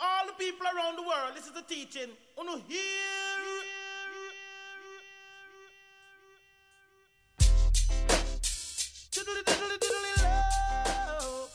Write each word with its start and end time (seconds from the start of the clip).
all 0.00 0.26
the 0.26 0.32
people 0.32 0.66
around 0.66 0.96
the 0.96 1.02
world, 1.02 1.32
this 1.34 1.46
is 1.46 1.52
the 1.52 1.62
teaching. 1.62 2.10
Hear. 2.68 2.80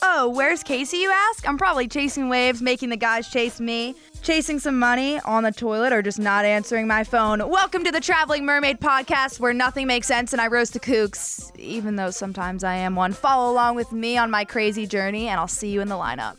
Oh, 0.02 0.28
where's 0.28 0.62
Casey, 0.62 0.98
you 0.98 1.10
ask? 1.10 1.48
I'm 1.48 1.58
probably 1.58 1.88
chasing 1.88 2.28
waves, 2.28 2.62
making 2.62 2.90
the 2.90 2.96
guys 2.96 3.28
chase 3.28 3.58
me, 3.60 3.94
chasing 4.22 4.58
some 4.58 4.78
money 4.78 5.18
on 5.20 5.42
the 5.42 5.50
toilet, 5.50 5.92
or 5.92 6.02
just 6.02 6.18
not 6.18 6.44
answering 6.44 6.86
my 6.86 7.02
phone. 7.02 7.48
Welcome 7.48 7.82
to 7.84 7.90
the 7.90 8.00
Traveling 8.00 8.44
Mermaid 8.44 8.78
Podcast, 8.80 9.40
where 9.40 9.54
nothing 9.54 9.86
makes 9.86 10.06
sense 10.06 10.32
and 10.32 10.40
I 10.40 10.46
roast 10.46 10.74
the 10.74 10.80
kooks, 10.80 11.50
even 11.58 11.96
though 11.96 12.10
sometimes 12.10 12.62
I 12.62 12.76
am 12.76 12.94
one. 12.94 13.12
Follow 13.12 13.50
along 13.52 13.76
with 13.76 13.90
me 13.90 14.16
on 14.16 14.30
my 14.30 14.44
crazy 14.44 14.86
journey, 14.86 15.28
and 15.28 15.40
I'll 15.40 15.48
see 15.48 15.70
you 15.70 15.80
in 15.80 15.88
the 15.88 15.96
lineup. 15.96 16.36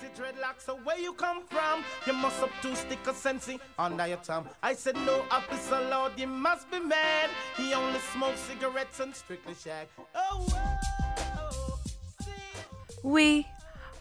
The 0.00 0.06
dreadlocks, 0.20 0.62
so 0.66 0.76
where 0.82 0.98
you 0.98 1.12
come 1.12 1.44
from? 1.46 1.84
You 2.06 2.14
must 2.14 2.40
have 2.40 2.50
two 2.60 2.74
stick 2.74 3.06
of 3.06 3.14
sensei 3.14 3.60
under 3.78 4.06
your 4.08 4.16
tongue. 4.18 4.48
I 4.62 4.74
said 4.74 4.96
no 4.96 5.24
officer 5.30 5.80
lord, 5.88 6.12
you 6.16 6.26
must 6.26 6.68
be 6.70 6.80
mad. 6.80 7.30
He 7.56 7.72
only 7.74 8.00
smokes 8.12 8.40
cigarettes 8.40 8.98
and 8.98 9.14
strictly 9.14 9.54
shag. 9.54 9.86
Oh, 10.14 10.46
whoa. 10.50 10.70
We 13.04 13.46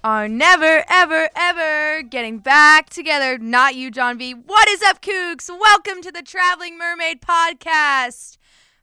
are 0.04 0.28
never, 0.28 0.84
ever, 0.90 1.30
ever 1.36 2.02
getting 2.02 2.40
back 2.40 2.90
together. 2.90 3.38
Not 3.38 3.76
you, 3.76 3.92
John 3.92 4.18
B. 4.18 4.34
What 4.34 4.68
is 4.70 4.82
up, 4.82 5.00
kooks? 5.00 5.48
Welcome 5.48 6.02
to 6.02 6.12
the 6.12 6.24
Traveling 6.24 6.78
Mermaid 6.78 7.22
Podcast, 7.22 8.38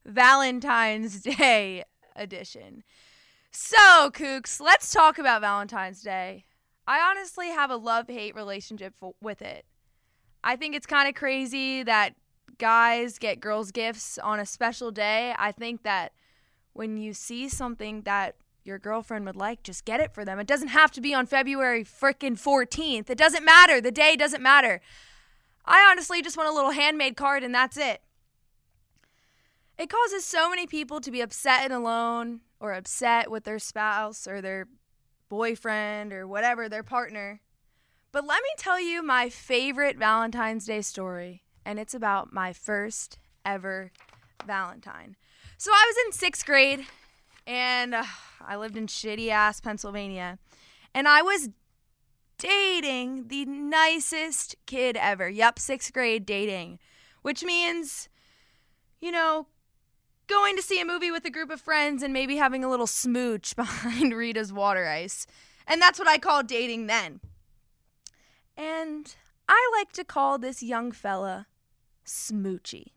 Valentine's 0.04 1.22
Day 1.22 1.82
edition. 2.14 2.84
So, 3.50 4.10
kooks, 4.12 4.60
let's 4.60 4.92
talk 4.92 5.18
about 5.18 5.40
Valentine's 5.40 6.02
Day. 6.02 6.44
I 6.90 7.08
honestly 7.08 7.50
have 7.50 7.70
a 7.70 7.76
love 7.76 8.08
hate 8.08 8.34
relationship 8.34 8.94
f- 9.00 9.12
with 9.22 9.42
it. 9.42 9.64
I 10.42 10.56
think 10.56 10.74
it's 10.74 10.88
kind 10.88 11.08
of 11.08 11.14
crazy 11.14 11.84
that 11.84 12.16
guys 12.58 13.16
get 13.16 13.38
girls 13.38 13.70
gifts 13.70 14.18
on 14.18 14.40
a 14.40 14.44
special 14.44 14.90
day. 14.90 15.32
I 15.38 15.52
think 15.52 15.84
that 15.84 16.10
when 16.72 16.96
you 16.96 17.14
see 17.14 17.48
something 17.48 18.02
that 18.02 18.34
your 18.64 18.80
girlfriend 18.80 19.24
would 19.26 19.36
like, 19.36 19.62
just 19.62 19.84
get 19.84 20.00
it 20.00 20.12
for 20.12 20.24
them. 20.24 20.40
It 20.40 20.48
doesn't 20.48 20.68
have 20.68 20.90
to 20.90 21.00
be 21.00 21.14
on 21.14 21.26
February 21.26 21.84
frickin' 21.84 22.36
14th. 22.36 23.08
It 23.08 23.18
doesn't 23.18 23.44
matter. 23.44 23.80
The 23.80 23.92
day 23.92 24.16
doesn't 24.16 24.42
matter. 24.42 24.80
I 25.64 25.86
honestly 25.92 26.22
just 26.22 26.36
want 26.36 26.48
a 26.48 26.52
little 26.52 26.72
handmade 26.72 27.16
card 27.16 27.44
and 27.44 27.54
that's 27.54 27.76
it. 27.76 28.02
It 29.78 29.88
causes 29.88 30.24
so 30.24 30.50
many 30.50 30.66
people 30.66 31.00
to 31.02 31.12
be 31.12 31.20
upset 31.20 31.62
and 31.62 31.72
alone 31.72 32.40
or 32.58 32.72
upset 32.72 33.30
with 33.30 33.44
their 33.44 33.60
spouse 33.60 34.26
or 34.26 34.42
their 34.42 34.66
boyfriend 35.30 36.12
or 36.12 36.26
whatever, 36.26 36.68
their 36.68 36.82
partner. 36.82 37.40
But 38.12 38.26
let 38.26 38.42
me 38.42 38.50
tell 38.58 38.78
you 38.78 39.02
my 39.02 39.30
favorite 39.30 39.96
Valentine's 39.96 40.66
Day 40.66 40.82
story, 40.82 41.44
and 41.64 41.78
it's 41.78 41.94
about 41.94 42.34
my 42.34 42.52
first 42.52 43.18
ever 43.46 43.92
Valentine. 44.46 45.16
So 45.56 45.70
I 45.72 45.84
was 45.88 46.06
in 46.06 46.12
sixth 46.12 46.44
grade, 46.44 46.84
and 47.46 47.94
uh, 47.94 48.04
I 48.44 48.56
lived 48.56 48.76
in 48.76 48.86
shitty 48.86 49.28
ass 49.28 49.60
Pennsylvania, 49.60 50.38
and 50.92 51.06
I 51.06 51.22
was 51.22 51.50
dating 52.38 53.28
the 53.28 53.44
nicest 53.44 54.56
kid 54.66 54.96
ever. 54.96 55.28
Yep, 55.28 55.58
sixth 55.58 55.92
grade 55.92 56.26
dating, 56.26 56.78
which 57.22 57.44
means, 57.44 58.08
you 59.00 59.12
know, 59.12 59.46
going 60.30 60.56
to 60.56 60.62
see 60.62 60.80
a 60.80 60.84
movie 60.86 61.10
with 61.10 61.24
a 61.24 61.30
group 61.30 61.50
of 61.50 61.60
friends 61.60 62.02
and 62.02 62.12
maybe 62.12 62.36
having 62.36 62.64
a 62.64 62.70
little 62.70 62.86
smooch 62.86 63.54
behind 63.56 64.14
Rita's 64.14 64.52
water 64.52 64.86
ice. 64.86 65.26
And 65.66 65.82
that's 65.82 65.98
what 65.98 66.08
I 66.08 66.18
call 66.18 66.42
dating 66.42 66.86
then. 66.86 67.20
And 68.56 69.14
I 69.48 69.70
like 69.78 69.92
to 69.92 70.04
call 70.04 70.38
this 70.38 70.62
young 70.62 70.92
fella 70.92 71.46
Smoochy. 72.06 72.92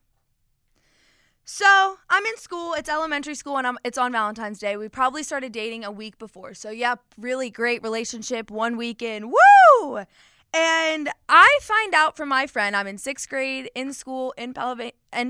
So 1.45 1.97
I'm 2.09 2.25
in 2.25 2.37
school. 2.37 2.73
It's 2.73 2.89
elementary 2.89 3.35
school, 3.35 3.57
and 3.57 3.67
I'm, 3.67 3.77
it's 3.83 3.97
on 3.97 4.13
Valentine's 4.13 4.59
Day. 4.59 4.77
We 4.77 4.87
probably 4.87 5.23
started 5.23 5.51
dating 5.51 5.83
a 5.83 5.91
week 5.91 6.17
before. 6.17 6.53
So 6.53 6.69
yep, 6.69 7.01
really 7.17 7.49
great 7.49 7.83
relationship. 7.83 8.49
One 8.49 8.77
weekend, 8.77 9.31
woo! 9.31 10.05
And 10.53 11.09
I 11.27 11.59
find 11.61 11.93
out 11.93 12.15
from 12.15 12.29
my 12.29 12.47
friend. 12.47 12.75
I'm 12.75 12.87
in 12.87 12.97
sixth 12.97 13.27
grade 13.27 13.69
in 13.75 13.91
school 13.91 14.33
in, 14.37 14.53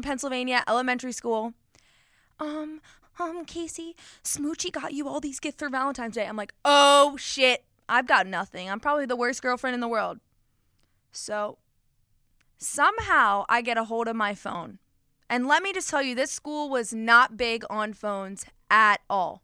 Pennsylvania, 0.02 0.64
elementary 0.68 1.14
school. 1.14 1.53
Um, 2.40 2.82
um, 3.20 3.46
Casey, 3.46 3.96
Smoochy 4.24 4.72
got 4.72 4.94
you 4.94 5.08
all 5.08 5.20
these 5.20 5.40
gifts 5.40 5.60
for 5.60 5.70
Valentine's 5.70 6.16
Day. 6.16 6.26
I'm 6.26 6.36
like, 6.36 6.54
oh 6.66 7.16
shit, 7.18 7.64
I've 7.88 8.08
got 8.08 8.28
nothing. 8.28 8.70
I'm 8.70 8.80
probably 8.80 9.06
the 9.06 9.16
worst 9.16 9.42
girlfriend 9.42 9.76
in 9.76 9.80
the 9.82 9.88
world. 9.88 10.20
So 11.12 11.58
somehow 12.58 13.46
I 13.50 13.62
get 13.62 13.78
a 13.78 13.84
hold 13.86 14.08
of 14.08 14.16
my 14.16 14.34
phone. 14.34 14.80
And 15.30 15.48
let 15.48 15.64
me 15.64 15.74
just 15.74 15.90
tell 15.90 16.02
you, 16.02 16.16
this 16.16 16.32
school 16.32 16.70
was 16.70 16.94
not 16.94 17.38
big 17.38 17.64
on 17.70 17.94
phones 17.94 18.46
at 18.70 19.02
all. 19.10 19.44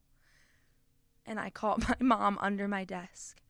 And 1.26 1.40
I 1.40 1.50
called 1.50 1.88
my 1.90 1.96
mom 2.00 2.38
under 2.42 2.68
my 2.68 2.84
desk. 2.84 3.42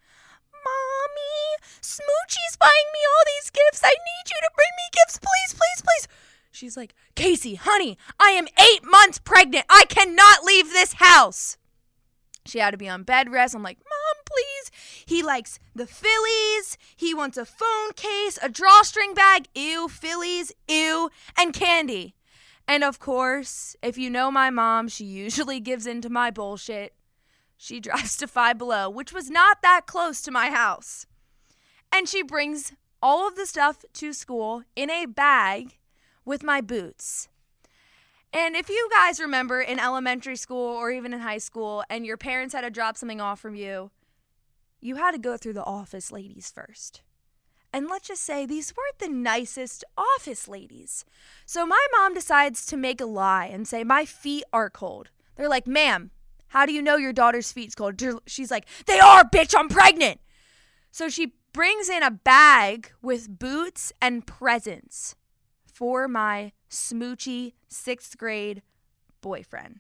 Mommy, 0.52 1.68
Smoochy's 1.82 2.58
buying 2.60 2.90
me 2.94 3.00
all 3.08 3.24
these 3.26 3.50
gifts. 3.50 3.82
I 3.84 3.90
need 3.90 4.30
you 4.30 4.38
to 4.42 4.52
bring 4.56 4.72
me 4.78 4.90
gifts, 4.92 5.18
please, 5.18 5.54
please, 5.54 5.82
please. 5.82 6.08
She's 6.52 6.76
like, 6.76 6.96
Casey, 7.16 7.56
honey, 7.56 7.98
I 8.20 8.32
am 8.32 8.48
eight 8.58 8.84
months 8.84 9.20
pregnant. 9.20 9.66
I 9.70 9.86
cannot 9.88 10.44
leave 10.44 10.70
this 10.70 10.94
house. 10.94 11.58
She 12.46 12.60
had 12.60 12.72
to 12.72 12.78
be 12.78 12.90
on 12.90 13.04
bed 13.04 13.32
rest. 13.32 13.54
I'm 13.54 13.64
like, 13.64 13.78
Mom, 13.78 14.24
please. 14.26 14.72
He 15.06 15.22
likes 15.22 15.60
the 15.76 15.86
Phillies. 15.86 16.78
He 16.96 17.14
wants 17.14 17.38
a 17.38 17.46
phone 17.46 17.94
case, 17.96 18.40
a 18.42 18.50
drawstring 18.50 19.14
bag, 19.14 19.48
ew, 19.54 19.88
Phillies, 19.88 20.52
ew, 20.68 21.10
and 21.38 21.54
candy. 21.54 22.16
And 22.68 22.84
of 22.84 23.00
course, 23.00 23.76
if 23.82 23.98
you 23.98 24.10
know 24.10 24.30
my 24.30 24.50
mom, 24.50 24.88
she 24.90 25.06
usually 25.06 25.60
gives 25.60 25.88
in 25.88 26.02
to 26.02 26.10
my 26.10 26.30
bullshit. 26.30 26.94
She 27.58 27.80
drives 27.80 28.18
to 28.18 28.28
Five 28.28 28.58
Below, 28.58 28.90
which 28.90 29.14
was 29.14 29.30
not 29.30 29.62
that 29.62 29.88
close 29.88 30.22
to 30.22 30.32
my 30.32 30.50
house. 30.50 31.06
And 31.92 32.08
she 32.08 32.22
brings 32.22 32.74
all 33.02 33.28
of 33.28 33.36
the 33.36 33.46
stuff 33.46 33.84
to 33.94 34.14
school 34.14 34.64
in 34.76 34.90
a 34.90 35.06
bag 35.06 35.79
with 36.30 36.44
my 36.44 36.62
boots. 36.62 37.28
And 38.32 38.56
if 38.56 38.70
you 38.70 38.88
guys 38.92 39.20
remember 39.20 39.62
in 39.62 39.80
elementary 39.80 40.36
school 40.36 40.76
or 40.76 40.92
even 40.92 41.12
in 41.12 41.22
high 41.22 41.40
school, 41.40 41.84
and 41.90 42.06
your 42.06 42.18
parents 42.18 42.54
had 42.54 42.62
to 42.62 42.70
drop 42.70 42.98
something 42.98 43.20
off 43.20 43.40
from 43.40 43.56
you, 43.56 43.90
you 44.80 44.98
had 44.98 45.12
to 45.12 45.18
go 45.18 45.38
through 45.38 45.54
the 45.54 45.66
office 45.66 46.12
ladies 46.12 46.52
first. 46.54 47.02
And 47.74 47.88
let's 47.88 48.08
just 48.08 48.22
say 48.22 48.46
these 48.46 48.72
weren't 48.78 49.00
the 49.00 49.10
nicest 49.10 49.84
office 49.98 50.48
ladies. 50.48 51.04
So 51.48 51.66
my 51.66 51.84
mom 51.98 52.14
decides 52.14 52.68
to 52.68 52.78
make 52.78 53.02
a 53.02 53.06
lie 53.06 53.48
and 53.48 53.68
say, 53.68 53.84
My 53.84 54.06
feet 54.06 54.44
are 54.54 54.70
cold. 54.70 55.10
They're 55.36 55.50
like, 55.50 55.66
Ma'am, 55.66 56.12
how 56.50 56.68
do 56.68 56.74
you 56.74 56.84
know 56.84 56.98
your 56.98 57.14
daughter's 57.14 57.52
feet's 57.52 57.74
cold? 57.74 58.00
She's 58.28 58.52
like, 58.52 58.68
They 58.86 59.00
are, 59.00 59.24
bitch, 59.24 59.56
I'm 59.58 59.68
pregnant. 59.68 60.20
So 60.92 61.10
she 61.10 61.34
brings 61.54 61.90
in 61.90 62.04
a 62.04 62.12
bag 62.12 62.92
with 63.02 63.40
boots 63.40 63.92
and 64.00 64.28
presents 64.28 65.16
for 65.80 66.10
my 66.10 66.52
smoochy 66.70 67.54
sixth 67.70 68.18
grade 68.18 68.62
boyfriend. 69.22 69.80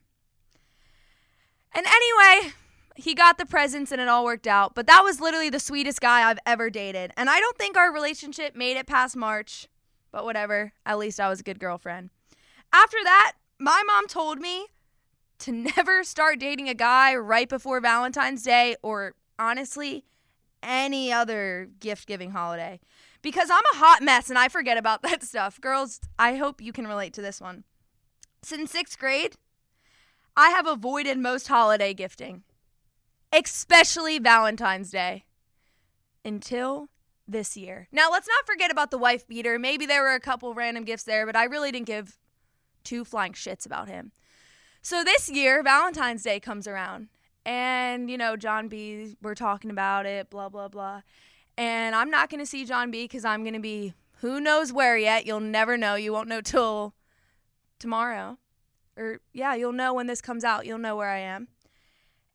And 1.75 1.85
anyway, 1.85 2.53
he 2.95 3.13
got 3.13 3.37
the 3.37 3.45
presents 3.45 3.91
and 3.91 3.99
it 3.99 4.07
all 4.07 4.23
worked 4.23 4.47
out. 4.47 4.75
But 4.75 4.87
that 4.87 5.01
was 5.03 5.19
literally 5.19 5.49
the 5.49 5.59
sweetest 5.59 5.99
guy 5.99 6.29
I've 6.29 6.39
ever 6.45 6.69
dated. 6.69 7.11
And 7.17 7.29
I 7.29 7.41
don't 7.41 7.57
think 7.57 7.75
our 7.75 7.91
relationship 7.91 8.55
made 8.55 8.77
it 8.77 8.87
past 8.87 9.17
March, 9.17 9.67
but 10.09 10.23
whatever. 10.23 10.71
At 10.85 10.99
least 10.99 11.19
I 11.19 11.27
was 11.27 11.41
a 11.41 11.43
good 11.43 11.59
girlfriend. 11.59 12.11
After 12.71 12.97
that, 13.03 13.33
my 13.59 13.83
mom 13.85 14.07
told 14.07 14.39
me 14.39 14.67
to 15.39 15.51
never 15.51 16.05
start 16.05 16.39
dating 16.39 16.69
a 16.69 16.73
guy 16.73 17.13
right 17.13 17.49
before 17.49 17.81
Valentine's 17.81 18.43
Day 18.43 18.77
or 18.81 19.15
honestly, 19.37 20.05
any 20.63 21.11
other 21.11 21.69
gift 21.81 22.07
giving 22.07 22.31
holiday 22.31 22.79
because 23.21 23.49
I'm 23.49 23.63
a 23.73 23.77
hot 23.77 24.01
mess 24.01 24.29
and 24.29 24.37
I 24.37 24.47
forget 24.47 24.77
about 24.77 25.01
that 25.03 25.23
stuff. 25.23 25.59
Girls, 25.61 25.99
I 26.17 26.35
hope 26.35 26.61
you 26.61 26.73
can 26.73 26.87
relate 26.87 27.13
to 27.13 27.21
this 27.21 27.41
one. 27.41 27.63
Since 28.41 28.71
sixth 28.71 28.97
grade, 28.97 29.35
I 30.35 30.49
have 30.49 30.67
avoided 30.67 31.17
most 31.17 31.47
holiday 31.47 31.93
gifting, 31.93 32.43
especially 33.33 34.19
Valentine's 34.19 34.91
Day, 34.91 35.25
until 36.23 36.89
this 37.27 37.57
year. 37.57 37.87
Now, 37.91 38.09
let's 38.09 38.27
not 38.27 38.45
forget 38.45 38.71
about 38.71 38.91
the 38.91 38.97
wife 38.97 39.27
beater. 39.27 39.59
Maybe 39.59 39.85
there 39.85 40.01
were 40.01 40.13
a 40.13 40.19
couple 40.19 40.53
random 40.53 40.85
gifts 40.85 41.03
there, 41.03 41.25
but 41.25 41.35
I 41.35 41.43
really 41.43 41.71
didn't 41.71 41.87
give 41.87 42.17
two 42.83 43.03
flying 43.03 43.33
shits 43.33 43.65
about 43.65 43.89
him. 43.89 44.11
So 44.81 45.03
this 45.03 45.29
year, 45.29 45.61
Valentine's 45.61 46.23
Day 46.23 46.39
comes 46.39 46.67
around, 46.67 47.09
and 47.45 48.09
you 48.09 48.17
know, 48.17 48.37
John 48.37 48.69
B, 48.69 49.17
we're 49.21 49.35
talking 49.35 49.71
about 49.71 50.05
it, 50.05 50.29
blah, 50.29 50.49
blah, 50.49 50.69
blah. 50.69 51.01
And 51.59 51.93
I'm 51.93 52.09
not 52.09 52.29
going 52.29 52.39
to 52.39 52.45
see 52.45 52.63
John 52.63 52.89
B 52.89 53.03
because 53.03 53.25
I'm 53.25 53.43
going 53.43 53.53
to 53.53 53.59
be 53.59 53.93
who 54.21 54.39
knows 54.39 54.71
where 54.71 54.97
yet. 54.97 55.25
You'll 55.25 55.41
never 55.41 55.75
know. 55.75 55.95
You 55.95 56.13
won't 56.13 56.29
know 56.29 56.39
till 56.39 56.93
tomorrow. 57.79 58.37
Or, 58.95 59.19
yeah, 59.33 59.55
you'll 59.55 59.73
know 59.73 59.93
when 59.93 60.07
this 60.07 60.21
comes 60.21 60.45
out. 60.45 60.65
You'll 60.65 60.77
know 60.77 60.95
where 60.95 61.09
I 61.09 61.19
am. 61.19 61.49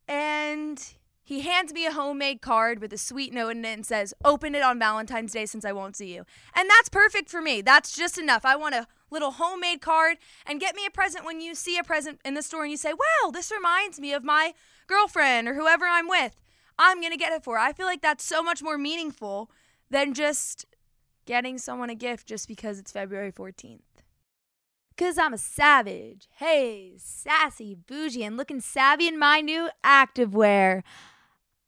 And 0.07 0.79
He 1.23 1.41
hands 1.41 1.73
me 1.73 1.87
a 1.87 1.91
homemade 1.91 2.43
card 2.43 2.79
with 2.79 2.93
a 2.93 2.99
sweet 2.99 3.33
note 3.33 3.49
in 3.49 3.65
it 3.65 3.73
and 3.73 3.83
says, 3.83 4.13
Open 4.23 4.53
it 4.53 4.61
on 4.61 4.77
Valentine's 4.77 5.33
Day 5.33 5.47
since 5.47 5.65
I 5.65 5.71
won't 5.71 5.95
see 5.95 6.13
you. 6.13 6.27
And 6.53 6.69
that's 6.69 6.89
perfect 6.89 7.31
for 7.31 7.41
me. 7.41 7.63
That's 7.63 7.97
just 7.97 8.19
enough. 8.19 8.45
I 8.45 8.55
want 8.55 8.75
a 8.75 8.85
little 9.09 9.31
homemade 9.31 9.81
card 9.81 10.17
and 10.45 10.59
get 10.59 10.75
me 10.75 10.85
a 10.85 10.91
present 10.91 11.25
when 11.25 11.41
you 11.41 11.55
see 11.55 11.79
a 11.79 11.83
present 11.83 12.19
in 12.23 12.35
the 12.35 12.43
store 12.43 12.61
and 12.61 12.69
you 12.69 12.77
say, 12.77 12.93
Wow, 12.93 13.31
this 13.31 13.51
reminds 13.51 13.99
me 13.99 14.13
of 14.13 14.23
my 14.23 14.53
girlfriend 14.85 15.47
or 15.47 15.55
whoever 15.55 15.85
I'm 15.85 16.07
with. 16.07 16.35
I'm 16.77 16.99
going 16.99 17.11
to 17.11 17.17
get 17.17 17.33
it 17.33 17.43
for. 17.43 17.57
I 17.57 17.73
feel 17.73 17.85
like 17.85 18.01
that's 18.01 18.23
so 18.23 18.43
much 18.43 18.61
more 18.61 18.77
meaningful 18.77 19.49
than 19.89 20.13
just 20.13 20.65
getting 21.25 21.57
someone 21.57 21.89
a 21.89 21.95
gift 21.95 22.27
just 22.27 22.47
because 22.47 22.79
it's 22.79 22.91
February 22.91 23.31
14th. 23.31 23.81
Cause 24.97 25.17
I'm 25.17 25.33
a 25.33 25.37
savage. 25.37 26.29
Hey, 26.37 26.93
sassy, 26.97 27.75
bougie, 27.75 28.23
and 28.23 28.37
looking 28.37 28.61
savvy 28.61 29.09
in 29.09 29.19
my 29.19 29.41
new 29.41 29.69
activewear. 29.83 30.83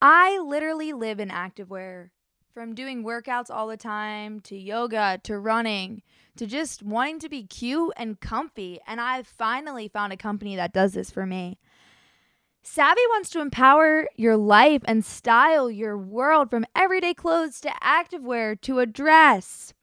I 0.01 0.39
literally 0.39 0.93
live 0.93 1.19
in 1.19 1.29
activewear. 1.29 2.11
From 2.53 2.73
doing 2.73 3.03
workouts 3.03 3.51
all 3.51 3.67
the 3.67 3.77
time 3.77 4.39
to 4.41 4.57
yoga 4.57 5.19
to 5.23 5.37
running 5.37 6.01
to 6.37 6.47
just 6.47 6.81
wanting 6.81 7.19
to 7.19 7.29
be 7.29 7.43
cute 7.43 7.93
and 7.97 8.19
comfy. 8.19 8.79
And 8.87 9.01
I've 9.01 9.27
finally 9.27 9.87
found 9.87 10.13
a 10.13 10.17
company 10.17 10.55
that 10.55 10.73
does 10.73 10.93
this 10.93 11.11
for 11.11 11.25
me. 11.25 11.59
Savvi 12.67 12.99
wants 13.11 13.29
to 13.29 13.39
empower 13.39 14.09
your 14.17 14.35
life 14.35 14.81
and 14.85 15.05
style 15.05 15.71
your 15.71 15.97
world 15.97 16.49
from 16.49 16.65
everyday 16.75 17.13
clothes 17.13 17.61
to 17.61 17.69
activewear 17.81 18.59
to 18.61 18.79
a 18.79 18.85
dress. 18.85 19.73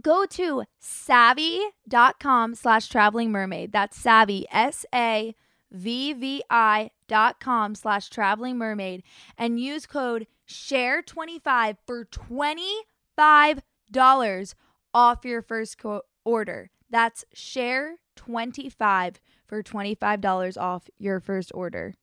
Go 0.00 0.24
to 0.26 0.62
savvi.com 0.80 2.54
slash 2.54 2.88
traveling 2.88 3.32
mermaid. 3.32 3.72
That's 3.72 4.00
savvi, 4.00 4.44
S 4.52 4.86
A 4.94 5.34
V 5.72 6.12
V 6.12 6.44
I 6.48 6.92
dot 7.08 7.40
com 7.40 7.74
slash 7.74 8.08
traveling 8.08 8.56
mermaid 8.56 9.02
and 9.36 9.58
use 9.58 9.84
code 9.84 10.28
share25 10.48 11.76
for 11.86 12.04
$25 12.04 14.54
off 14.94 15.24
your 15.24 15.42
first 15.42 15.78
co- 15.78 16.02
order. 16.24 16.70
That's 16.88 17.24
share25 18.16 19.16
for 19.46 19.62
$25 19.62 20.56
off 20.60 20.88
your 20.98 21.20
first 21.20 21.52
order. 21.54 21.94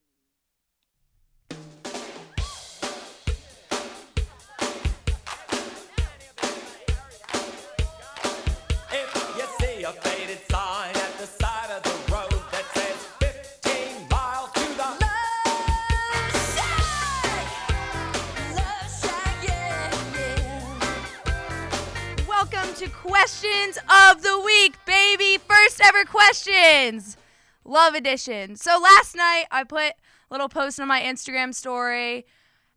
Love 27.65 27.94
edition. 27.94 28.57
So 28.57 28.77
last 28.81 29.15
night 29.15 29.45
I 29.50 29.63
put 29.63 29.94
a 29.94 29.94
little 30.30 30.50
post 30.50 30.80
on 30.80 30.88
my 30.88 31.01
Instagram 31.01 31.53
story 31.53 32.25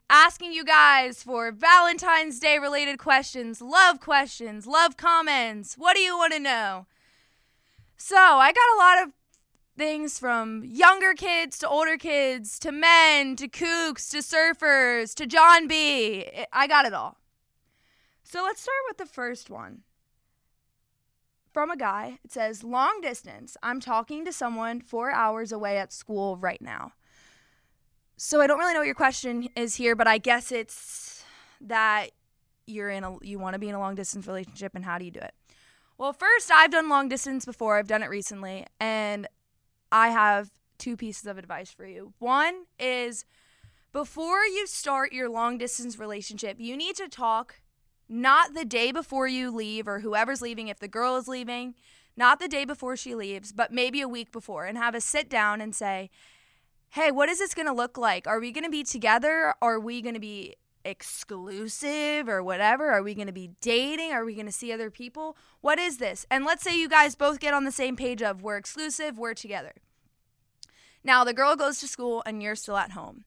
asking 0.08 0.52
you 0.52 0.64
guys 0.64 1.22
for 1.22 1.50
Valentine's 1.50 2.38
Day 2.38 2.58
related 2.58 2.98
questions, 2.98 3.60
love 3.60 3.98
questions, 3.98 4.66
love 4.66 4.96
comments. 4.96 5.74
What 5.74 5.96
do 5.96 6.00
you 6.00 6.16
want 6.16 6.32
to 6.34 6.38
know? 6.38 6.86
So 7.96 8.16
I 8.16 8.52
got 8.52 8.76
a 8.76 8.78
lot 8.78 9.02
of 9.08 9.12
things 9.76 10.18
from 10.18 10.62
younger 10.64 11.12
kids 11.14 11.58
to 11.58 11.68
older 11.68 11.96
kids 11.98 12.58
to 12.60 12.70
men 12.70 13.34
to 13.36 13.48
kooks 13.48 14.08
to 14.10 14.18
surfers 14.18 15.14
to 15.14 15.26
John 15.26 15.66
B. 15.66 16.28
I 16.52 16.66
got 16.66 16.86
it 16.86 16.94
all. 16.94 17.18
So 18.22 18.42
let's 18.44 18.62
start 18.62 18.76
with 18.88 18.98
the 18.98 19.06
first 19.06 19.50
one. 19.50 19.82
From 21.56 21.70
a 21.70 21.76
guy, 21.78 22.18
it 22.22 22.30
says, 22.30 22.62
Long 22.62 23.00
distance. 23.00 23.56
I'm 23.62 23.80
talking 23.80 24.26
to 24.26 24.32
someone 24.34 24.82
four 24.82 25.10
hours 25.10 25.52
away 25.52 25.78
at 25.78 25.90
school 25.90 26.36
right 26.36 26.60
now. 26.60 26.92
So 28.18 28.42
I 28.42 28.46
don't 28.46 28.58
really 28.58 28.74
know 28.74 28.80
what 28.80 28.84
your 28.86 28.94
question 28.94 29.48
is 29.56 29.76
here, 29.76 29.96
but 29.96 30.06
I 30.06 30.18
guess 30.18 30.52
it's 30.52 31.24
that 31.62 32.08
you're 32.66 32.90
in 32.90 33.04
a 33.04 33.16
you 33.22 33.38
want 33.38 33.54
to 33.54 33.58
be 33.58 33.70
in 33.70 33.74
a 33.74 33.78
long 33.78 33.94
distance 33.94 34.26
relationship 34.26 34.74
and 34.74 34.84
how 34.84 34.98
do 34.98 35.06
you 35.06 35.10
do 35.10 35.20
it? 35.20 35.32
Well, 35.96 36.12
first, 36.12 36.52
I've 36.52 36.72
done 36.72 36.90
long 36.90 37.08
distance 37.08 37.46
before. 37.46 37.78
I've 37.78 37.88
done 37.88 38.02
it 38.02 38.10
recently, 38.10 38.66
and 38.78 39.26
I 39.90 40.08
have 40.10 40.50
two 40.76 40.94
pieces 40.94 41.24
of 41.24 41.38
advice 41.38 41.70
for 41.70 41.86
you. 41.86 42.12
One 42.18 42.64
is 42.78 43.24
before 43.94 44.44
you 44.44 44.66
start 44.66 45.14
your 45.14 45.30
long 45.30 45.56
distance 45.56 45.98
relationship, 45.98 46.56
you 46.60 46.76
need 46.76 46.96
to 46.96 47.08
talk 47.08 47.62
not 48.08 48.54
the 48.54 48.64
day 48.64 48.92
before 48.92 49.26
you 49.26 49.50
leave 49.50 49.88
or 49.88 50.00
whoever's 50.00 50.42
leaving, 50.42 50.68
if 50.68 50.78
the 50.78 50.88
girl 50.88 51.16
is 51.16 51.28
leaving, 51.28 51.74
not 52.16 52.38
the 52.38 52.48
day 52.48 52.64
before 52.64 52.96
she 52.96 53.14
leaves, 53.14 53.52
but 53.52 53.72
maybe 53.72 54.00
a 54.00 54.08
week 54.08 54.32
before, 54.32 54.64
and 54.64 54.78
have 54.78 54.94
a 54.94 55.00
sit 55.00 55.28
down 55.28 55.60
and 55.60 55.74
say, 55.74 56.10
hey, 56.90 57.10
what 57.10 57.28
is 57.28 57.38
this 57.38 57.54
going 57.54 57.66
to 57.66 57.72
look 57.72 57.98
like? 57.98 58.26
Are 58.26 58.40
we 58.40 58.52
going 58.52 58.64
to 58.64 58.70
be 58.70 58.84
together? 58.84 59.54
Are 59.60 59.78
we 59.78 60.00
going 60.00 60.14
to 60.14 60.20
be 60.20 60.56
exclusive 60.84 62.28
or 62.28 62.42
whatever? 62.42 62.90
Are 62.90 63.02
we 63.02 63.14
going 63.14 63.26
to 63.26 63.32
be 63.32 63.50
dating? 63.60 64.12
Are 64.12 64.24
we 64.24 64.34
going 64.34 64.46
to 64.46 64.52
see 64.52 64.72
other 64.72 64.90
people? 64.90 65.36
What 65.60 65.78
is 65.78 65.98
this? 65.98 66.24
And 66.30 66.44
let's 66.44 66.62
say 66.62 66.78
you 66.78 66.88
guys 66.88 67.16
both 67.16 67.40
get 67.40 67.52
on 67.52 67.64
the 67.64 67.72
same 67.72 67.96
page 67.96 68.22
of 68.22 68.42
we're 68.42 68.56
exclusive, 68.56 69.18
we're 69.18 69.34
together. 69.34 69.72
Now, 71.04 71.24
the 71.24 71.34
girl 71.34 71.54
goes 71.54 71.80
to 71.80 71.88
school 71.88 72.22
and 72.24 72.42
you're 72.42 72.54
still 72.54 72.76
at 72.76 72.92
home. 72.92 73.24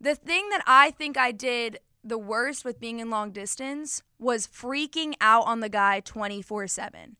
The 0.00 0.14
thing 0.14 0.48
that 0.50 0.62
I 0.66 0.90
think 0.92 1.16
I 1.16 1.32
did 1.32 1.78
the 2.04 2.18
worst 2.18 2.64
with 2.64 2.78
being 2.78 3.00
in 3.00 3.10
long 3.10 3.30
distance 3.30 4.02
was 4.18 4.46
freaking 4.46 5.14
out 5.20 5.46
on 5.46 5.60
the 5.60 5.68
guy 5.68 6.00
24 6.00 6.68
7 6.68 7.16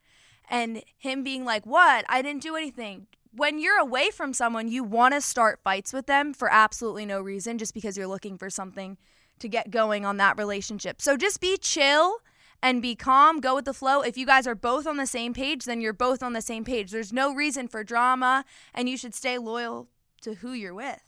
and 0.49 0.83
him 0.99 1.23
being 1.25 1.45
like, 1.45 1.65
What? 1.67 2.05
I 2.09 2.23
didn't 2.23 2.43
do 2.43 2.57
anything. 2.57 3.07
When 3.33 3.59
you're 3.59 3.81
away 3.81 4.11
from 4.11 4.33
someone, 4.33 4.69
you 4.69 4.85
want 4.85 5.15
to 5.15 5.21
start 5.21 5.61
fights 5.65 5.93
with 5.93 6.07
them 6.07 6.33
for 6.33 6.53
absolutely 6.53 7.05
no 7.05 7.21
reason, 7.21 7.59
just 7.59 7.75
because 7.75 7.97
you're 7.97 8.07
looking 8.07 8.39
for 8.39 8.49
something 8.49 8.97
to 9.41 9.49
get 9.49 9.73
going 9.73 10.05
on 10.05 10.19
that 10.19 10.39
relationship. 10.39 11.03
So 11.03 11.17
just 11.17 11.41
be 11.41 11.57
chill 11.57 12.19
and 12.63 12.81
be 12.81 12.95
calm, 12.95 13.41
go 13.41 13.57
with 13.57 13.65
the 13.65 13.75
flow. 13.75 14.03
If 14.03 14.17
you 14.17 14.25
guys 14.25 14.47
are 14.47 14.55
both 14.55 14.87
on 14.87 14.99
the 14.99 15.07
same 15.07 15.35
page, 15.35 15.65
then 15.65 15.81
you're 15.81 15.93
both 15.93 16.23
on 16.23 16.33
the 16.33 16.41
same 16.41 16.65
page. 16.65 16.93
There's 16.93 17.13
no 17.13 17.35
reason 17.35 17.67
for 17.67 17.83
drama, 17.83 18.45
and 18.73 18.89
you 18.89 18.97
should 18.97 19.15
stay 19.15 19.37
loyal 19.37 19.89
to 20.23 20.35
who 20.35 20.53
you're 20.53 20.73
with. 20.73 21.03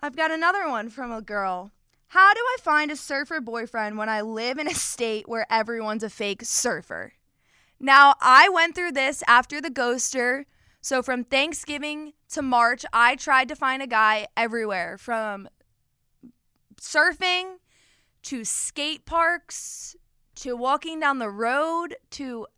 I've 0.00 0.16
got 0.16 0.30
another 0.30 0.66
one 0.66 0.88
from 0.88 1.12
a 1.12 1.20
girl. 1.20 1.72
How 2.10 2.34
do 2.34 2.40
I 2.40 2.56
find 2.60 2.90
a 2.90 2.96
surfer 2.96 3.40
boyfriend 3.40 3.96
when 3.96 4.08
I 4.08 4.20
live 4.20 4.58
in 4.58 4.66
a 4.66 4.74
state 4.74 5.28
where 5.28 5.46
everyone's 5.48 6.02
a 6.02 6.10
fake 6.10 6.42
surfer? 6.42 7.12
Now, 7.78 8.14
I 8.20 8.48
went 8.48 8.74
through 8.74 8.92
this 8.92 9.22
after 9.28 9.60
the 9.60 9.70
ghoster. 9.70 10.44
So, 10.80 11.04
from 11.04 11.22
Thanksgiving 11.22 12.14
to 12.30 12.42
March, 12.42 12.84
I 12.92 13.14
tried 13.14 13.46
to 13.50 13.54
find 13.54 13.80
a 13.80 13.86
guy 13.86 14.26
everywhere 14.36 14.98
from 14.98 15.48
surfing 16.80 17.58
to 18.24 18.44
skate 18.44 19.06
parks 19.06 19.94
to 20.34 20.56
walking 20.56 20.98
down 20.98 21.20
the 21.20 21.30
road 21.30 21.94
to 22.10 22.48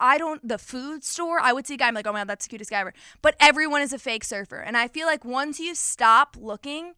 I 0.00 0.18
don't 0.18 0.46
the 0.46 0.58
food 0.58 1.04
store. 1.04 1.38
I 1.38 1.52
would 1.52 1.68
see 1.68 1.74
a 1.74 1.76
guy 1.76 1.86
I'm 1.86 1.94
like, 1.94 2.08
oh 2.08 2.12
my 2.12 2.20
god, 2.20 2.28
that's 2.28 2.46
the 2.46 2.50
cutest 2.50 2.72
guy 2.72 2.80
ever. 2.80 2.92
But 3.22 3.36
everyone 3.38 3.82
is 3.82 3.92
a 3.92 4.00
fake 4.00 4.24
surfer. 4.24 4.58
And 4.58 4.76
I 4.76 4.88
feel 4.88 5.06
like 5.06 5.24
once 5.24 5.60
you 5.60 5.76
stop 5.76 6.36
looking, 6.36 6.94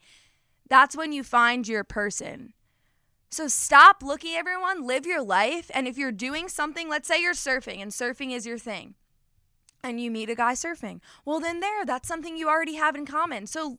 that's 0.68 0.96
when 0.96 1.12
you 1.12 1.22
find 1.22 1.66
your 1.66 1.84
person. 1.84 2.52
So 3.30 3.46
stop 3.48 4.02
looking 4.02 4.34
everyone, 4.34 4.86
live 4.86 5.06
your 5.06 5.22
life. 5.22 5.70
And 5.74 5.86
if 5.86 5.98
you're 5.98 6.12
doing 6.12 6.48
something, 6.48 6.88
let's 6.88 7.08
say 7.08 7.20
you're 7.20 7.34
surfing 7.34 7.82
and 7.82 7.90
surfing 7.90 8.32
is 8.34 8.46
your 8.46 8.58
thing, 8.58 8.94
and 9.82 10.00
you 10.00 10.10
meet 10.10 10.30
a 10.30 10.34
guy 10.34 10.54
surfing, 10.54 11.00
well, 11.24 11.40
then 11.40 11.60
there, 11.60 11.84
that's 11.84 12.08
something 12.08 12.36
you 12.36 12.48
already 12.48 12.76
have 12.76 12.96
in 12.96 13.06
common. 13.06 13.46
So 13.46 13.78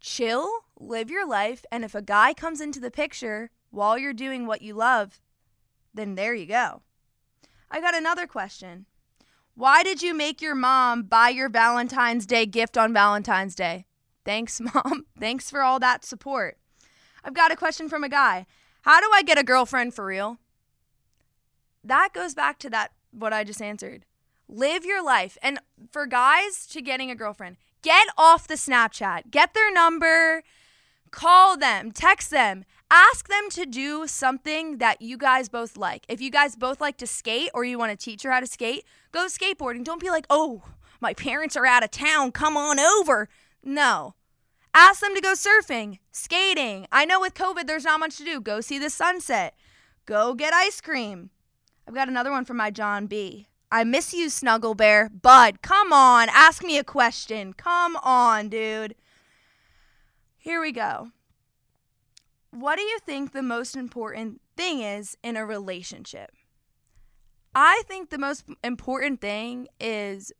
chill, 0.00 0.48
live 0.78 1.10
your 1.10 1.26
life. 1.26 1.64
And 1.70 1.84
if 1.84 1.94
a 1.94 2.02
guy 2.02 2.34
comes 2.34 2.60
into 2.60 2.80
the 2.80 2.90
picture 2.90 3.50
while 3.70 3.98
you're 3.98 4.12
doing 4.12 4.46
what 4.46 4.62
you 4.62 4.74
love, 4.74 5.20
then 5.94 6.14
there 6.14 6.34
you 6.34 6.46
go. 6.46 6.82
I 7.70 7.80
got 7.80 7.96
another 7.96 8.26
question. 8.26 8.86
Why 9.54 9.82
did 9.82 10.02
you 10.02 10.12
make 10.12 10.42
your 10.42 10.54
mom 10.54 11.04
buy 11.04 11.30
your 11.30 11.48
Valentine's 11.48 12.26
Day 12.26 12.46
gift 12.46 12.76
on 12.76 12.92
Valentine's 12.92 13.54
Day? 13.54 13.86
Thanks, 14.26 14.60
mom. 14.74 15.06
Thanks 15.18 15.48
for 15.48 15.62
all 15.62 15.80
that 15.80 16.04
support. 16.04 16.58
I've 17.24 17.32
got 17.32 17.52
a 17.52 17.56
question 17.56 17.88
from 17.88 18.04
a 18.04 18.08
guy. 18.10 18.44
How 18.82 19.00
do 19.00 19.08
I 19.14 19.22
get 19.22 19.38
a 19.38 19.42
girlfriend 19.42 19.94
for 19.94 20.04
real? 20.04 20.38
That 21.82 22.10
goes 22.12 22.34
back 22.34 22.58
to 22.58 22.70
that 22.70 22.92
what 23.10 23.32
I 23.32 23.44
just 23.44 23.62
answered. 23.62 24.04
Live 24.48 24.84
your 24.84 25.02
life. 25.02 25.38
And 25.42 25.58
for 25.90 26.06
guys 26.06 26.66
to 26.66 26.82
getting 26.82 27.10
a 27.10 27.14
girlfriend, 27.16 27.56
get 27.82 28.08
off 28.18 28.46
the 28.46 28.54
Snapchat. 28.54 29.30
Get 29.30 29.54
their 29.54 29.72
number, 29.72 30.42
call 31.10 31.56
them, 31.56 31.90
text 31.90 32.30
them, 32.30 32.64
ask 32.90 33.28
them 33.28 33.48
to 33.50 33.66
do 33.66 34.06
something 34.06 34.78
that 34.78 35.02
you 35.02 35.16
guys 35.16 35.48
both 35.48 35.76
like. 35.76 36.04
If 36.08 36.20
you 36.20 36.30
guys 36.30 36.54
both 36.54 36.80
like 36.80 36.96
to 36.98 37.06
skate 37.06 37.50
or 37.54 37.64
you 37.64 37.78
want 37.78 37.90
to 37.90 38.04
teach 38.04 38.22
her 38.22 38.30
how 38.30 38.40
to 38.40 38.46
skate, 38.46 38.84
go 39.10 39.26
skateboarding. 39.26 39.84
Don't 39.84 40.00
be 40.00 40.10
like, 40.10 40.26
"Oh, 40.30 40.62
my 41.00 41.14
parents 41.14 41.56
are 41.56 41.66
out 41.66 41.82
of 41.84 41.90
town. 41.90 42.32
Come 42.32 42.56
on 42.56 42.78
over." 42.78 43.28
No. 43.66 44.14
Ask 44.72 45.00
them 45.00 45.14
to 45.16 45.20
go 45.20 45.32
surfing, 45.32 45.98
skating. 46.12 46.86
I 46.92 47.04
know 47.04 47.20
with 47.20 47.34
COVID, 47.34 47.66
there's 47.66 47.84
not 47.84 47.98
much 47.98 48.16
to 48.18 48.24
do. 48.24 48.40
Go 48.40 48.60
see 48.60 48.78
the 48.78 48.90
sunset, 48.90 49.54
go 50.06 50.34
get 50.34 50.54
ice 50.54 50.80
cream. 50.80 51.30
I've 51.88 51.94
got 51.94 52.08
another 52.08 52.30
one 52.30 52.44
from 52.44 52.58
my 52.58 52.70
John 52.70 53.06
B. 53.08 53.48
I 53.72 53.82
miss 53.82 54.14
you, 54.14 54.30
Snuggle 54.30 54.74
Bear. 54.74 55.08
Bud, 55.08 55.62
come 55.62 55.92
on, 55.92 56.28
ask 56.30 56.62
me 56.62 56.78
a 56.78 56.84
question. 56.84 57.54
Come 57.54 57.96
on, 57.96 58.48
dude. 58.48 58.94
Here 60.38 60.60
we 60.60 60.70
go. 60.70 61.10
What 62.52 62.76
do 62.76 62.82
you 62.82 63.00
think 63.00 63.32
the 63.32 63.42
most 63.42 63.76
important 63.76 64.40
thing 64.56 64.80
is 64.80 65.16
in 65.24 65.36
a 65.36 65.44
relationship? 65.44 66.30
I 67.52 67.82
think 67.88 68.10
the 68.10 68.18
most 68.18 68.44
important 68.62 69.20
thing 69.20 69.66
is 69.80 70.32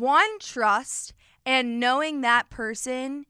one, 0.00 0.38
trust 0.38 1.12
and 1.44 1.80
knowing 1.80 2.20
that 2.20 2.50
person 2.50 3.26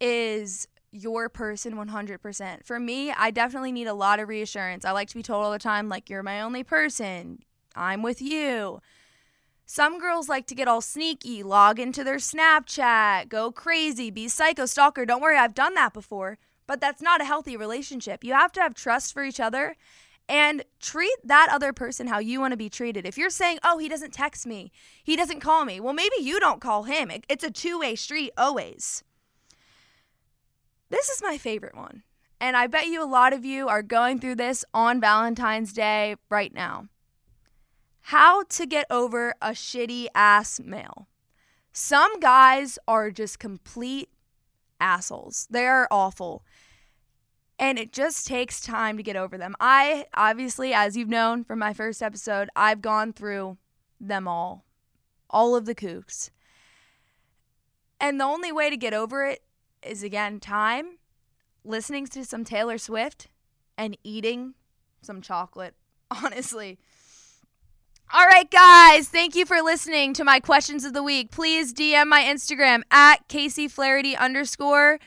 is 0.00 0.66
your 0.92 1.28
person 1.28 1.74
100%. 1.74 2.64
For 2.64 2.80
me, 2.80 3.12
I 3.12 3.30
definitely 3.30 3.72
need 3.72 3.86
a 3.86 3.94
lot 3.94 4.18
of 4.18 4.28
reassurance. 4.28 4.84
I 4.84 4.90
like 4.92 5.08
to 5.08 5.14
be 5.14 5.22
told 5.22 5.44
all 5.44 5.52
the 5.52 5.58
time, 5.58 5.88
like, 5.88 6.10
you're 6.10 6.22
my 6.22 6.40
only 6.40 6.64
person, 6.64 7.40
I'm 7.76 8.02
with 8.02 8.20
you. 8.20 8.80
Some 9.66 10.00
girls 10.00 10.28
like 10.28 10.46
to 10.48 10.54
get 10.56 10.66
all 10.66 10.80
sneaky, 10.80 11.44
log 11.44 11.78
into 11.78 12.02
their 12.02 12.16
Snapchat, 12.16 13.28
go 13.28 13.52
crazy, 13.52 14.10
be 14.10 14.26
psycho 14.26 14.66
stalker. 14.66 15.06
Don't 15.06 15.22
worry, 15.22 15.36
I've 15.36 15.54
done 15.54 15.74
that 15.74 15.92
before, 15.92 16.38
but 16.66 16.80
that's 16.80 17.00
not 17.00 17.20
a 17.20 17.24
healthy 17.24 17.56
relationship. 17.56 18.24
You 18.24 18.32
have 18.32 18.50
to 18.52 18.60
have 18.60 18.74
trust 18.74 19.12
for 19.12 19.22
each 19.22 19.38
other 19.38 19.76
and 20.30 20.64
treat 20.78 21.16
that 21.24 21.48
other 21.50 21.72
person 21.72 22.06
how 22.06 22.20
you 22.20 22.40
want 22.40 22.52
to 22.52 22.56
be 22.56 22.70
treated. 22.70 23.04
If 23.04 23.18
you're 23.18 23.30
saying, 23.30 23.58
oh, 23.64 23.78
he 23.78 23.88
doesn't 23.88 24.14
text 24.14 24.46
me, 24.46 24.70
he 25.02 25.16
doesn't 25.16 25.40
call 25.40 25.64
me, 25.64 25.80
well, 25.80 25.92
maybe 25.92 26.14
you 26.20 26.38
don't 26.38 26.60
call 26.60 26.84
him. 26.84 27.10
It's 27.28 27.42
a 27.42 27.50
two 27.50 27.80
way 27.80 27.96
street 27.96 28.30
always. 28.38 29.02
This 30.88 31.08
is 31.08 31.20
my 31.20 31.36
favorite 31.36 31.76
one. 31.76 32.04
And 32.40 32.56
I 32.56 32.68
bet 32.68 32.86
you 32.86 33.02
a 33.02 33.04
lot 33.04 33.32
of 33.32 33.44
you 33.44 33.66
are 33.68 33.82
going 33.82 34.20
through 34.20 34.36
this 34.36 34.64
on 34.72 35.00
Valentine's 35.00 35.72
Day 35.72 36.14
right 36.30 36.54
now. 36.54 36.86
How 38.02 38.44
to 38.44 38.66
get 38.66 38.86
over 38.88 39.34
a 39.42 39.50
shitty 39.50 40.06
ass 40.14 40.60
male. 40.60 41.08
Some 41.72 42.20
guys 42.20 42.78
are 42.86 43.10
just 43.10 43.40
complete 43.40 44.10
assholes. 44.80 45.48
They 45.50 45.66
are 45.66 45.88
awful. 45.90 46.44
And 47.60 47.78
it 47.78 47.92
just 47.92 48.26
takes 48.26 48.60
time 48.60 48.96
to 48.96 49.02
get 49.02 49.16
over 49.16 49.36
them. 49.36 49.54
I, 49.60 50.06
obviously, 50.14 50.72
as 50.72 50.96
you've 50.96 51.10
known 51.10 51.44
from 51.44 51.58
my 51.58 51.74
first 51.74 52.02
episode, 52.02 52.48
I've 52.56 52.80
gone 52.80 53.12
through 53.12 53.58
them 54.00 54.26
all, 54.26 54.64
all 55.28 55.54
of 55.54 55.66
the 55.66 55.74
kooks. 55.74 56.30
And 58.00 58.18
the 58.18 58.24
only 58.24 58.50
way 58.50 58.70
to 58.70 58.78
get 58.78 58.94
over 58.94 59.26
it 59.26 59.42
is 59.82 60.02
again 60.02 60.40
time, 60.40 60.98
listening 61.62 62.06
to 62.06 62.24
some 62.24 62.44
Taylor 62.44 62.78
Swift, 62.78 63.28
and 63.76 63.96
eating 64.02 64.54
some 65.02 65.20
chocolate, 65.20 65.74
honestly. 66.10 66.78
All 68.12 68.26
right, 68.26 68.50
guys, 68.50 69.08
thank 69.08 69.36
you 69.36 69.46
for 69.46 69.60
listening 69.60 70.14
to 70.14 70.24
my 70.24 70.40
questions 70.40 70.84
of 70.84 70.94
the 70.94 71.02
week. 71.02 71.30
Please 71.30 71.72
DM 71.72 72.08
my 72.08 72.22
Instagram 72.22 72.82
at 72.90 73.28
Casey 73.28 73.68
Flaherty 73.68 74.16
underscore 74.16 74.98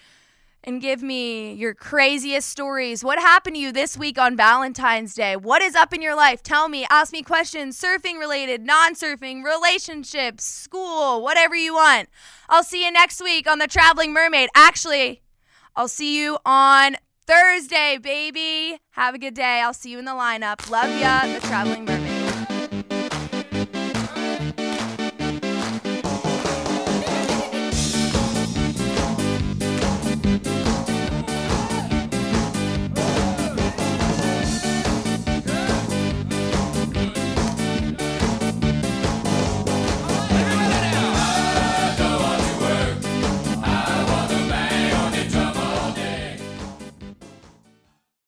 and 0.63 0.82
give 0.82 1.03
me 1.03 1.53
your 1.53 1.74
craziest 1.74 2.48
stories. 2.48 3.03
What 3.03 3.20
happened 3.20 3.55
to 3.55 3.62
you 3.62 3.72
this 3.72 3.98
week 3.98 4.17
on 4.17 4.38
Valentine's 4.38 5.13
Day? 5.13 5.36
What 5.36 5.62
is 5.62 5.75
up 5.75 5.93
in 5.93 6.01
your 6.01 6.15
life? 6.15 6.41
Tell 6.41 6.70
me, 6.70 6.86
ask 6.89 7.12
me 7.12 7.22
questions, 7.22 7.79
surfing 7.79 8.20
related, 8.20 8.62
non 8.62 8.96
surfing, 8.96 9.43
relationships, 9.43 10.43
school, 10.43 11.22
whatever 11.22 11.55
you 11.55 11.74
want. 11.74 12.10
I'll 12.50 12.63
see 12.63 12.86
you 12.86 12.91
next 12.91 13.22
week 13.22 13.50
on 13.50 13.60
The 13.60 13.67
Traveling 13.67 14.13
Mermaid. 14.13 14.50
Actually, 14.55 15.22
I'll 15.75 15.88
see 15.88 16.17
you 16.20 16.38
on 16.46 16.98
Thursday, 17.25 17.98
baby. 18.01 18.79
Have 18.91 19.15
a 19.15 19.20
good 19.20 19.34
day. 19.34 19.62
I'll 19.62 19.74
see 19.74 19.91
you 19.91 20.00
in 20.00 20.05
the 20.05 20.12
lineup. 20.12 20.70
Love 20.70 20.89
ya, 21.00 21.25
The 21.25 21.39
Traveling 21.48 21.86
Mermaid. 21.86 22.03